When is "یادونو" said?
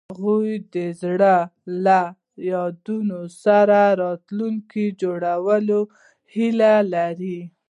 2.51-3.19